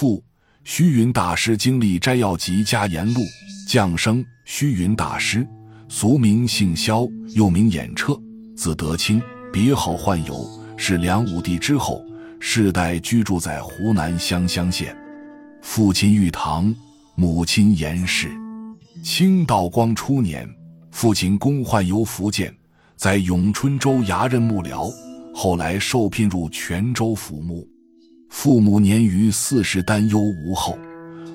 [0.00, 0.24] 父
[0.64, 3.20] 虚云大师经历摘要集家言录，
[3.68, 5.46] 降生虚云大师，
[5.90, 8.18] 俗名姓萧，又名衍彻，
[8.56, 9.20] 字德清，
[9.52, 10.42] 别号幻游，
[10.74, 12.02] 是梁武帝之后，
[12.40, 14.96] 世代居住在湖南湘乡县。
[15.60, 16.74] 父亲玉堂，
[17.14, 18.30] 母亲严氏。
[19.04, 20.48] 清道光初年，
[20.92, 22.50] 父亲公宦游福建，
[22.96, 24.90] 在永春州衙任幕僚，
[25.34, 27.68] 后来受聘入泉州府墓。
[28.30, 30.78] 父母年逾四十，担忧无后。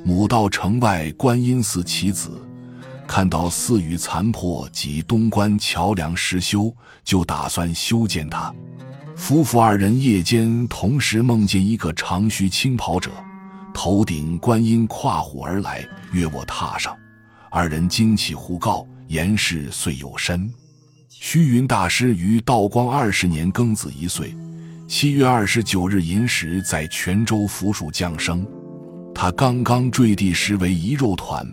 [0.04, 2.32] 母到城外观音寺祈子，
[3.06, 8.52] 看到寺宇残破及东关桥梁失修，就打算修建它。
[9.16, 13.12] 夫妇二人夜间同时梦见一个长须青袍者，
[13.74, 16.96] 头顶观音跨虎而来，约我踏上。
[17.52, 20.52] 二人惊起呼告，言事遂有身。
[21.10, 24.36] 虚云大师于道光二十年庚子一岁，
[24.88, 28.46] 七月二十九日寅时，在泉州府署降生。
[29.16, 31.44] 他刚刚坠地时为一肉团，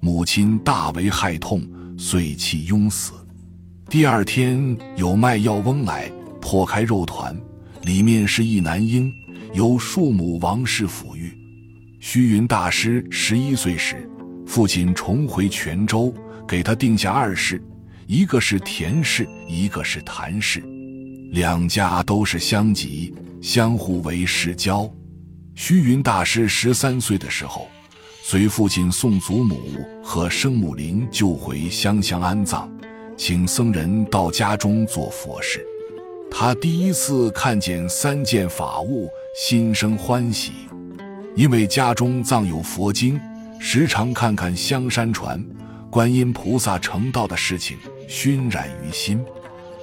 [0.00, 1.62] 母亲大为害痛，
[1.96, 3.12] 遂气拥死。
[3.88, 6.10] 第二天有卖药翁来
[6.42, 7.34] 破开肉团，
[7.84, 9.10] 里面是一男婴，
[9.54, 11.32] 由庶母王氏抚育。
[12.00, 14.08] 虚云大师十一岁时。
[14.46, 16.14] 父亲重回泉州，
[16.46, 17.62] 给他定下二世，
[18.06, 20.62] 一个是田氏，一个是谭氏，
[21.34, 24.88] 两家都是乡籍，相互为世交。
[25.56, 27.66] 虚云大师十三岁的时候，
[28.22, 29.60] 随父亲送祖母
[30.00, 32.70] 和生母灵柩回湘乡安葬，
[33.16, 35.66] 请僧人到家中做佛事。
[36.30, 40.52] 他第一次看见三件法物，心生欢喜，
[41.34, 43.20] 因为家中藏有佛经。
[43.58, 45.44] 时常看看香山传、
[45.90, 47.76] 观音菩萨成道的事情，
[48.06, 49.20] 熏染于心。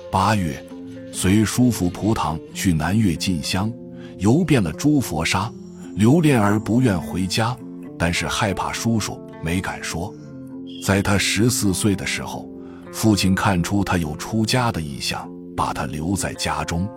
[0.09, 0.63] 八月，
[1.11, 3.71] 随叔父蒲堂去南岳进香，
[4.17, 5.51] 游遍了诸佛刹，
[5.95, 7.55] 留恋而不愿回家，
[7.97, 10.13] 但是害怕叔叔，没敢说。
[10.83, 12.49] 在他十四岁的时候，
[12.91, 16.87] 父亲看出他有出家的意向，把他留在家中，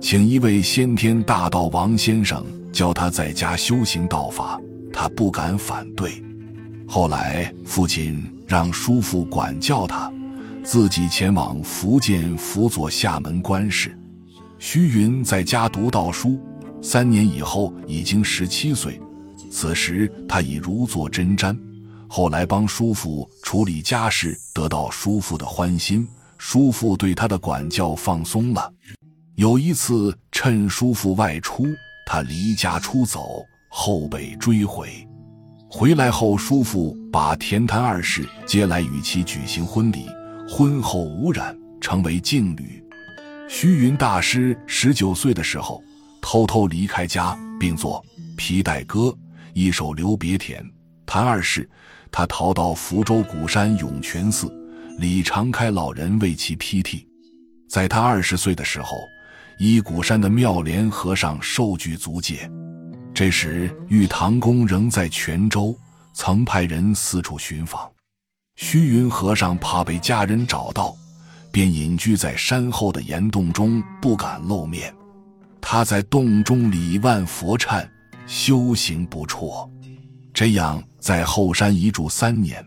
[0.00, 4.60] 请一位先天大道王先生教他在家修行道法。
[4.92, 6.22] 他不敢反对，
[6.86, 10.10] 后来父亲让叔父管教他，
[10.66, 13.96] 自己前往福建辅佐厦门官事。
[14.58, 16.40] 虚云在家读道书，
[16.82, 19.00] 三年以后已经十七岁，
[19.48, 21.56] 此时他已如坐针毡。
[22.08, 26.04] 后来帮叔父处理家事，得到叔父的欢心，
[26.36, 28.68] 叔父对他的管教放松了。
[29.36, 31.64] 有一次趁叔父外出，
[32.04, 33.46] 他离家出走。
[33.68, 34.88] 后被追回，
[35.68, 40.06] 回来后，叔父把田谭二世接来与其举行婚礼，
[40.48, 42.82] 婚后无染，成为净侣。
[43.48, 45.82] 虚云大师十九岁的时候，
[46.22, 48.02] 偷偷离开家，并作
[48.36, 49.00] 《皮带歌》
[49.54, 50.64] 一首留别田
[51.04, 51.68] 谭二世。
[52.12, 54.50] 他逃到福州鼓山涌泉寺，
[54.98, 57.06] 李长开老人为其披剃。
[57.68, 58.96] 在他二十岁的时候，
[59.58, 62.48] 依鼓山的妙莲和尚受具足戒。
[63.12, 65.76] 这时，玉堂公仍在泉州，
[66.14, 67.90] 曾派人四处寻访。
[68.56, 70.96] 虚云和尚怕被家人找到，
[71.52, 74.92] 便隐居在山后的岩洞中，不敢露面。
[75.60, 77.86] 他在洞中礼万佛忏，
[78.26, 79.70] 修行不辍。
[80.32, 82.64] 这样在后山一住三年。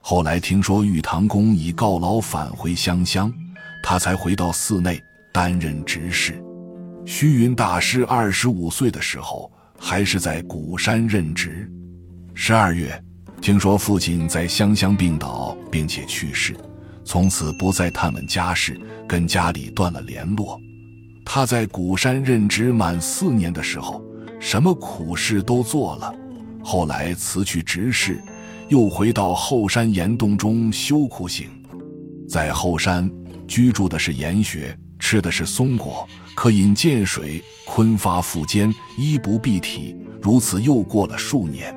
[0.00, 3.32] 后来听说玉堂公已告老返回湘乡，
[3.82, 6.42] 他才回到寺内担任执事。
[7.06, 9.50] 虚云大师二十五岁的时候。
[9.80, 11.70] 还是在鼓山任职。
[12.34, 13.00] 十二月，
[13.40, 16.54] 听说父亲在湘乡病倒，并且去世，
[17.04, 18.78] 从此不再探问家事，
[19.08, 20.60] 跟家里断了联络。
[21.24, 24.02] 他在鼓山任职满四年的时候，
[24.40, 26.14] 什么苦事都做了。
[26.62, 28.20] 后来辞去执事，
[28.68, 31.48] 又回到后山岩洞中修苦行。
[32.28, 33.10] 在后山
[33.46, 36.06] 居住的是岩穴，吃的是松果。
[36.34, 39.96] 可饮涧水，昆发腹坚，衣不蔽体。
[40.20, 41.74] 如此又过了数年，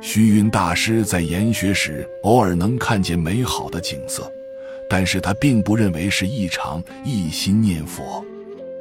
[0.00, 4.30] 虚云大师在研学时，偶尔能看见美好的景色，
[4.88, 8.24] 但是他并不认为是异常，一心念佛。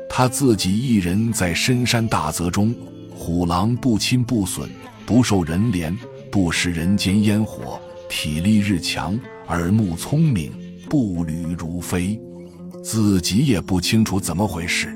[0.10, 2.76] 他自己一人在深山大泽中，
[3.10, 4.70] 虎狼不侵不损，
[5.06, 5.96] 不受人怜，
[6.32, 7.80] 不食人间烟火，
[8.10, 10.52] 体力日强，耳目聪明，
[10.90, 12.20] 步履如飞，
[12.84, 14.96] 自己也不清楚怎么回事。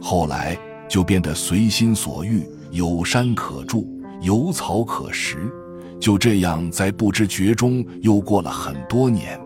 [0.00, 0.58] 后来
[0.88, 3.88] 就变得随心所欲，有山可住，
[4.24, 5.36] 有草可食，
[6.00, 9.38] 就这样在不知觉中又过了很多年。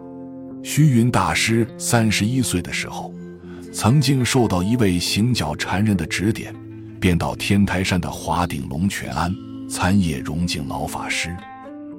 [0.63, 3.13] 虚云大师三十一岁的时候，
[3.73, 6.55] 曾经受到一位行脚禅人的指点，
[7.01, 9.35] 便到天台山的华顶龙泉庵
[9.69, 11.37] 参谒荣敬老法师。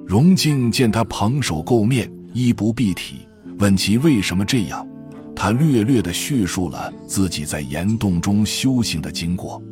[0.06, 3.26] 荣敬见他蓬首垢面，衣不蔽体，
[3.58, 4.86] 问其为什么这样。
[5.36, 9.62] 他略略地叙述了自己在岩洞中修行的经过。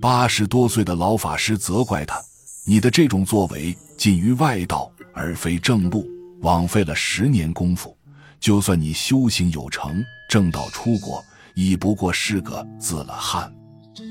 [0.00, 2.20] 八十多岁的老法师责怪他
[2.66, 6.08] ：“你的这种作为近于外道，而非正路，
[6.40, 7.94] 枉费了十年功夫。
[8.40, 11.22] 就算你修行有成，正道出国，
[11.54, 13.52] 亦不过是个自了汉。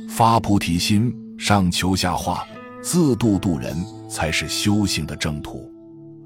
[0.08, 2.48] 发菩提心，上求下化，
[2.82, 3.76] 自度度人。”
[4.14, 5.68] 才是修行的正途。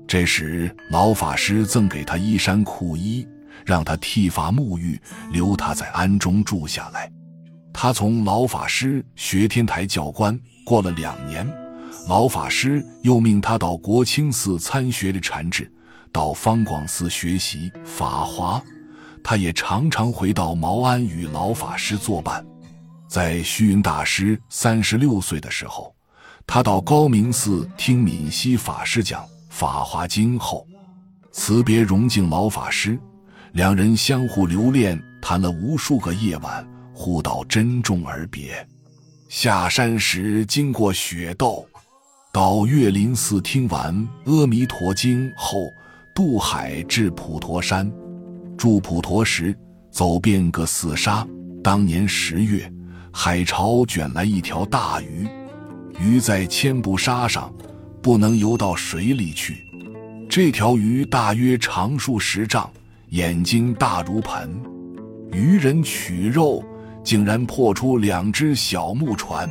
[0.06, 3.26] 这时，老法师赠给他一衫裤衣，
[3.66, 5.00] 让他剃发沐浴，
[5.32, 7.10] 留他在庵中住下来。
[7.72, 10.38] 他从老法师学天台教官。
[10.66, 11.48] 过了两年，
[12.06, 15.72] 老法师又命他到国清寺参学的禅智，
[16.12, 18.62] 到方广寺学习法华。
[19.24, 22.46] 他也常常回到毛安与老法师作伴。
[23.08, 25.94] 在虚云大师三十六岁的时候。
[26.50, 30.66] 他到高明寺听闽西法师讲《法华经》后，
[31.34, 32.98] 辞别荣敬老法师，
[33.52, 38.66] 两人相互留恋，谈了无数个夜晚，互道珍重而别。
[39.28, 41.68] 下山时经过雪窦，
[42.38, 43.92] 到岳林寺听完
[44.32, 45.74] 《阿弥陀经》后，
[46.14, 47.92] 渡海至普陀山。
[48.56, 49.58] 住普陀时，
[49.90, 51.28] 走遍各寺沙。
[51.64, 52.72] 当年十月，
[53.12, 55.28] 海潮卷来一条大鱼。
[56.00, 57.52] 鱼在千步沙上，
[58.04, 59.66] 不能游到水里去。
[60.30, 62.70] 这条鱼大约长数十丈，
[63.10, 64.62] 眼睛大如盆。
[65.32, 66.64] 渔人取肉，
[67.04, 69.50] 竟然破出两只小木船，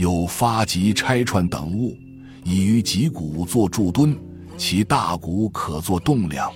[0.00, 1.94] 有发髻、拆串等物，
[2.42, 4.16] 以于脊骨做柱墩，
[4.56, 6.50] 其大骨可作栋梁。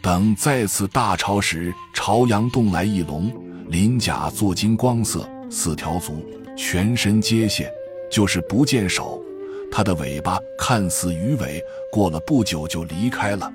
[0.00, 3.32] 等再次大潮时，朝阳洞来一龙，
[3.68, 6.26] 鳞甲作金光色，四条足，
[6.56, 7.70] 全身皆现。
[8.10, 9.22] 就是不见手，
[9.70, 11.62] 它的尾巴看似鱼尾，
[11.92, 13.50] 过了不久就离开了。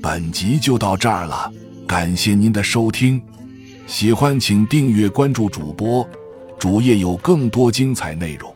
[0.00, 1.52] 本集就到这儿了，
[1.86, 3.22] 感谢您的收听，
[3.86, 6.08] 喜欢请订阅关注主播，
[6.58, 8.53] 主页有更多精彩内容。